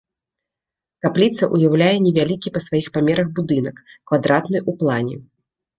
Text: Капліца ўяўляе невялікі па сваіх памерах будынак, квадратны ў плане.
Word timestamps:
Капліца 1.05 1.49
ўяўляе 1.55 1.91
невялікі 2.07 2.55
па 2.57 2.65
сваіх 2.69 2.87
памерах 2.97 3.27
будынак, 3.39 3.75
квадратны 4.07 4.59
ў 4.69 4.81
плане. 4.83 5.15